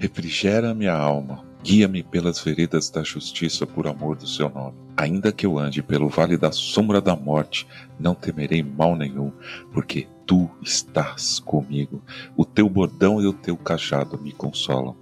Refrigera 0.00 0.72
minha 0.74 0.94
alma, 0.94 1.44
guia-me 1.60 2.04
pelas 2.04 2.38
veredas 2.38 2.88
da 2.88 3.02
justiça 3.02 3.66
por 3.66 3.88
amor 3.88 4.14
do 4.14 4.28
seu 4.28 4.48
nome. 4.48 4.76
Ainda 4.96 5.32
que 5.32 5.44
eu 5.44 5.58
ande 5.58 5.82
pelo 5.82 6.08
vale 6.08 6.36
da 6.36 6.52
sombra 6.52 7.00
da 7.00 7.16
morte, 7.16 7.66
não 7.98 8.14
temerei 8.14 8.62
mal 8.62 8.94
nenhum, 8.94 9.32
porque 9.72 10.06
tu 10.24 10.48
estás 10.62 11.40
comigo. 11.40 12.00
O 12.36 12.44
teu 12.44 12.68
bordão 12.68 13.20
e 13.20 13.26
o 13.26 13.32
teu 13.32 13.56
cajado 13.56 14.16
me 14.22 14.30
consolam. 14.30 14.96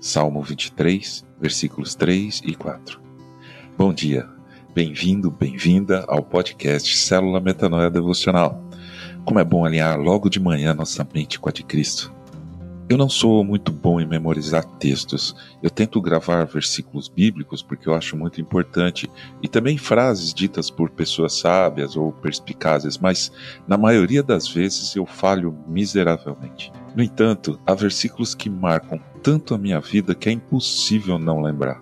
Salmo 0.00 0.40
23, 0.40 1.26
versículos 1.38 1.94
3 1.94 2.40
e 2.42 2.54
4. 2.54 2.98
Bom 3.76 3.92
dia, 3.92 4.26
bem-vindo, 4.74 5.30
bem-vinda 5.30 6.06
ao 6.08 6.22
podcast 6.22 6.96
Célula 6.96 7.38
Metanoia 7.38 7.90
Devocional. 7.90 8.64
Como 9.26 9.38
é 9.38 9.44
bom 9.44 9.62
alinhar 9.66 10.00
logo 10.00 10.30
de 10.30 10.40
manhã 10.40 10.72
nossa 10.72 11.06
mente 11.12 11.38
com 11.38 11.50
a 11.50 11.52
de 11.52 11.62
Cristo. 11.62 12.21
Eu 12.92 12.98
não 12.98 13.08
sou 13.08 13.42
muito 13.42 13.72
bom 13.72 13.98
em 13.98 14.06
memorizar 14.06 14.66
textos. 14.78 15.34
Eu 15.62 15.70
tento 15.70 15.98
gravar 15.98 16.44
versículos 16.44 17.08
bíblicos 17.08 17.62
porque 17.62 17.88
eu 17.88 17.94
acho 17.94 18.18
muito 18.18 18.38
importante 18.38 19.10
e 19.42 19.48
também 19.48 19.78
frases 19.78 20.34
ditas 20.34 20.68
por 20.68 20.90
pessoas 20.90 21.38
sábias 21.38 21.96
ou 21.96 22.12
perspicazes, 22.12 22.98
mas 22.98 23.32
na 23.66 23.78
maioria 23.78 24.22
das 24.22 24.46
vezes 24.46 24.94
eu 24.94 25.06
falho 25.06 25.56
miseravelmente. 25.66 26.70
No 26.94 27.02
entanto, 27.02 27.58
há 27.64 27.72
versículos 27.72 28.34
que 28.34 28.50
marcam 28.50 29.00
tanto 29.22 29.54
a 29.54 29.58
minha 29.58 29.80
vida 29.80 30.14
que 30.14 30.28
é 30.28 30.32
impossível 30.32 31.18
não 31.18 31.40
lembrar. 31.40 31.80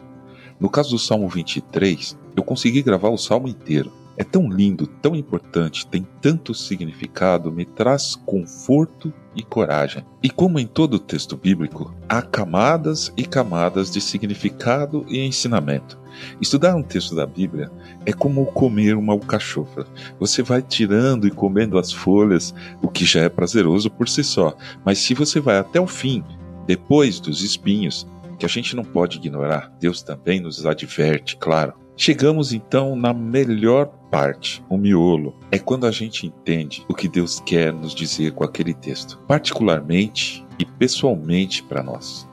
No 0.61 0.70
caso 0.70 0.91
do 0.91 0.98
Salmo 1.00 1.28
23, 1.28 2.16
eu 2.36 2.45
consegui 2.45 2.83
gravar 2.83 3.08
o 3.08 3.19
salmo 3.19 3.48
inteiro. 3.48 3.92
É 4.20 4.23
tão 4.23 4.51
lindo, 4.51 4.87
tão 4.87 5.16
importante, 5.16 5.87
tem 5.87 6.06
tanto 6.20 6.52
significado, 6.52 7.51
me 7.51 7.65
traz 7.65 8.15
conforto 8.27 9.11
e 9.34 9.42
coragem. 9.42 10.05
E 10.23 10.28
como 10.28 10.58
em 10.58 10.67
todo 10.67 10.98
texto 10.98 11.39
bíblico, 11.39 11.95
há 12.06 12.20
camadas 12.20 13.11
e 13.17 13.25
camadas 13.25 13.91
de 13.91 13.98
significado 13.98 15.06
e 15.08 15.20
ensinamento. 15.20 15.98
Estudar 16.39 16.77
um 16.77 16.83
texto 16.83 17.17
da 17.17 17.25
Bíblia 17.25 17.70
é 18.05 18.12
como 18.12 18.45
comer 18.45 18.95
uma 18.95 19.14
alcachofra. 19.14 19.86
Você 20.19 20.42
vai 20.42 20.61
tirando 20.61 21.27
e 21.27 21.30
comendo 21.30 21.78
as 21.78 21.91
folhas, 21.91 22.55
o 22.83 22.89
que 22.89 23.06
já 23.06 23.23
é 23.23 23.28
prazeroso 23.30 23.91
por 23.91 24.06
si 24.06 24.23
só, 24.23 24.55
mas 24.84 24.98
se 24.98 25.14
você 25.14 25.41
vai 25.41 25.56
até 25.56 25.80
o 25.80 25.86
fim, 25.86 26.23
depois 26.67 27.20
dos 27.20 27.42
espinhos, 27.42 28.06
que 28.39 28.45
a 28.45 28.50
gente 28.50 28.77
não 28.77 28.84
pode 28.84 29.17
ignorar, 29.17 29.73
Deus 29.80 30.02
também 30.02 30.41
nos 30.41 30.67
adverte, 30.67 31.39
claro. 31.39 31.73
Chegamos 32.03 32.55
então 32.55 32.97
na 32.97 33.12
melhor 33.12 33.84
parte, 34.11 34.65
o 34.70 34.79
miolo. 34.79 35.34
É 35.53 35.59
quando 35.59 35.87
a 35.87 35.91
gente 35.91 36.27
entende 36.27 36.83
o 36.89 36.95
que 36.95 37.07
Deus 37.07 37.41
quer 37.41 37.75
nos 37.75 37.95
dizer 37.95 38.33
com 38.33 38.42
aquele 38.42 38.73
texto, 38.73 39.19
particularmente 39.29 40.42
e 40.59 40.65
pessoalmente 40.65 41.62
para 41.62 41.83
nós. 41.83 42.27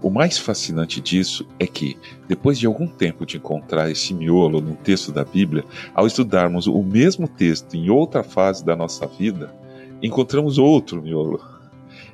O 0.00 0.10
mais 0.10 0.38
fascinante 0.38 1.00
disso 1.00 1.44
é 1.58 1.66
que, 1.66 1.98
depois 2.28 2.56
de 2.56 2.68
algum 2.68 2.86
tempo 2.86 3.26
de 3.26 3.38
encontrar 3.38 3.90
esse 3.90 4.14
miolo 4.14 4.60
no 4.60 4.76
texto 4.76 5.10
da 5.10 5.24
Bíblia, 5.24 5.64
ao 5.92 6.06
estudarmos 6.06 6.68
o 6.68 6.80
mesmo 6.80 7.26
texto 7.26 7.74
em 7.74 7.90
outra 7.90 8.22
fase 8.22 8.64
da 8.64 8.76
nossa 8.76 9.08
vida, 9.08 9.52
encontramos 10.00 10.56
outro 10.56 11.02
miolo. 11.02 11.40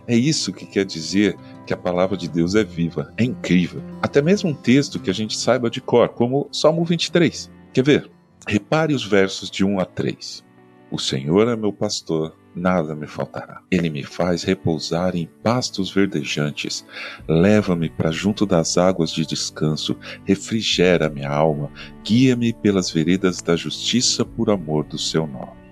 É 0.08 0.16
isso 0.16 0.52
que 0.52 0.66
quer 0.66 0.84
dizer 0.84 1.36
que 1.66 1.74
a 1.74 1.76
palavra 1.76 2.16
de 2.16 2.28
Deus 2.28 2.54
é 2.54 2.62
viva, 2.62 3.12
é 3.16 3.24
incrível. 3.24 3.82
Até 4.00 4.22
mesmo 4.22 4.50
um 4.50 4.54
texto 4.54 5.00
que 5.00 5.10
a 5.10 5.14
gente 5.14 5.36
saiba 5.36 5.68
de 5.68 5.80
cor, 5.80 6.08
como 6.10 6.48
Salmo 6.52 6.84
23. 6.84 7.50
Quer 7.72 7.84
ver? 7.84 8.10
Repare 8.46 8.94
os 8.94 9.04
versos 9.04 9.50
de 9.50 9.64
1 9.64 9.80
a 9.80 9.84
3. 9.84 10.44
O 10.88 10.98
Senhor 11.00 11.48
é 11.48 11.56
meu 11.56 11.72
pastor, 11.72 12.36
nada 12.54 12.94
me 12.94 13.08
faltará. 13.08 13.60
Ele 13.70 13.90
me 13.90 14.04
faz 14.04 14.44
repousar 14.44 15.16
em 15.16 15.28
pastos 15.42 15.90
verdejantes, 15.90 16.86
leva-me 17.28 17.90
para 17.90 18.12
junto 18.12 18.46
das 18.46 18.78
águas 18.78 19.10
de 19.10 19.26
descanso, 19.26 19.96
refrigera 20.24 21.10
minha 21.10 21.28
alma, 21.28 21.70
guia-me 22.04 22.52
pelas 22.52 22.90
veredas 22.90 23.42
da 23.42 23.56
justiça 23.56 24.24
por 24.24 24.48
amor 24.48 24.84
do 24.84 24.96
seu 24.96 25.26
nome. 25.26 25.65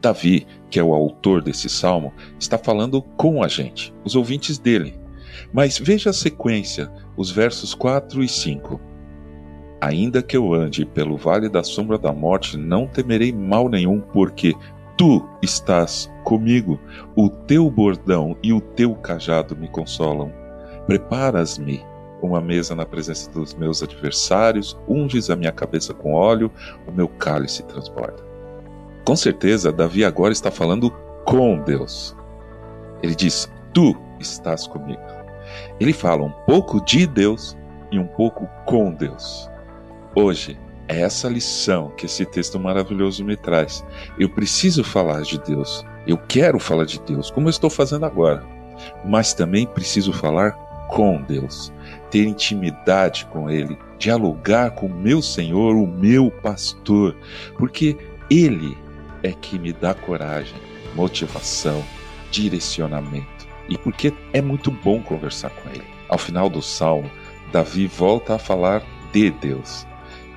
Davi, 0.00 0.46
que 0.70 0.78
é 0.78 0.82
o 0.82 0.94
autor 0.94 1.42
desse 1.42 1.68
salmo, 1.68 2.12
está 2.38 2.56
falando 2.56 3.02
com 3.02 3.42
a 3.42 3.48
gente, 3.48 3.92
os 4.04 4.14
ouvintes 4.14 4.58
dele. 4.58 4.94
Mas 5.52 5.78
veja 5.78 6.10
a 6.10 6.12
sequência, 6.12 6.90
os 7.16 7.30
versos 7.30 7.74
4 7.74 8.22
e 8.22 8.28
5. 8.28 8.80
Ainda 9.80 10.22
que 10.22 10.36
eu 10.36 10.52
ande 10.52 10.84
pelo 10.84 11.16
vale 11.16 11.48
da 11.48 11.62
sombra 11.62 11.98
da 11.98 12.12
morte, 12.12 12.56
não 12.56 12.86
temerei 12.86 13.32
mal 13.32 13.68
nenhum, 13.68 14.00
porque 14.00 14.54
tu 14.96 15.24
estás 15.40 16.10
comigo. 16.24 16.80
O 17.16 17.28
teu 17.28 17.70
bordão 17.70 18.36
e 18.42 18.52
o 18.52 18.60
teu 18.60 18.94
cajado 18.96 19.56
me 19.56 19.68
consolam. 19.68 20.32
Preparas-me 20.86 21.84
uma 22.20 22.40
mesa 22.40 22.74
na 22.74 22.84
presença 22.84 23.30
dos 23.30 23.54
meus 23.54 23.82
adversários, 23.82 24.76
unges 24.88 25.30
a 25.30 25.36
minha 25.36 25.52
cabeça 25.52 25.94
com 25.94 26.12
óleo, 26.12 26.50
o 26.86 26.92
meu 26.92 27.08
cálice 27.08 27.62
transborda. 27.62 28.27
Com 29.08 29.16
certeza, 29.16 29.72
Davi 29.72 30.04
agora 30.04 30.34
está 30.34 30.50
falando 30.50 30.90
com 31.24 31.58
Deus. 31.62 32.14
Ele 33.02 33.14
diz: 33.14 33.50
Tu 33.72 33.96
estás 34.20 34.66
comigo. 34.66 35.00
Ele 35.80 35.94
fala 35.94 36.24
um 36.24 36.30
pouco 36.46 36.78
de 36.84 37.06
Deus 37.06 37.56
e 37.90 37.98
um 37.98 38.06
pouco 38.06 38.46
com 38.66 38.92
Deus. 38.92 39.50
Hoje, 40.14 40.60
é 40.88 41.00
essa 41.00 41.26
lição 41.26 41.90
que 41.96 42.04
esse 42.04 42.26
texto 42.26 42.60
maravilhoso 42.60 43.24
me 43.24 43.34
traz. 43.34 43.82
Eu 44.18 44.28
preciso 44.28 44.84
falar 44.84 45.22
de 45.22 45.38
Deus. 45.38 45.86
Eu 46.06 46.18
quero 46.18 46.58
falar 46.58 46.84
de 46.84 47.00
Deus, 47.00 47.30
como 47.30 47.46
eu 47.46 47.50
estou 47.50 47.70
fazendo 47.70 48.04
agora. 48.04 48.44
Mas 49.06 49.32
também 49.32 49.66
preciso 49.66 50.12
falar 50.12 50.50
com 50.90 51.22
Deus, 51.22 51.72
ter 52.10 52.26
intimidade 52.26 53.24
com 53.32 53.48
Ele, 53.48 53.78
dialogar 53.98 54.72
com 54.72 54.84
o 54.84 54.94
meu 54.94 55.22
Senhor, 55.22 55.76
o 55.76 55.86
meu 55.86 56.30
pastor, 56.30 57.16
porque 57.56 57.96
Ele 58.28 58.76
é 59.22 59.32
que 59.32 59.58
me 59.58 59.72
dá 59.72 59.94
coragem, 59.94 60.56
motivação, 60.94 61.84
direcionamento. 62.30 63.46
E 63.68 63.76
porque 63.76 64.12
é 64.32 64.40
muito 64.40 64.70
bom 64.70 65.02
conversar 65.02 65.50
com 65.50 65.68
ele. 65.70 65.84
Ao 66.08 66.18
final 66.18 66.48
do 66.48 66.62
salmo, 66.62 67.10
Davi 67.52 67.86
volta 67.86 68.34
a 68.34 68.38
falar 68.38 68.82
de 69.12 69.30
Deus 69.30 69.86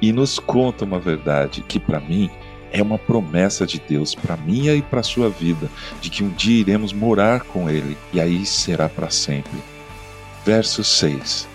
e 0.02 0.12
nos 0.12 0.40
conta 0.40 0.84
uma 0.84 1.00
verdade 1.00 1.62
que 1.62 1.80
para 1.80 2.00
mim 2.00 2.30
é 2.72 2.82
uma 2.82 2.98
promessa 2.98 3.66
de 3.66 3.80
Deus 3.80 4.16
para 4.16 4.38
minha 4.38 4.74
e 4.74 4.82
para 4.82 5.04
sua 5.04 5.30
vida, 5.30 5.70
de 6.00 6.10
que 6.10 6.24
um 6.24 6.30
dia 6.30 6.62
iremos 6.62 6.94
morar 6.94 7.42
com 7.42 7.70
ele 7.70 7.98
e 8.14 8.20
aí 8.20 8.46
será 8.46 8.88
para 8.88 9.10
sempre. 9.10 9.60
Verso 10.46 10.84
6. 10.84 11.48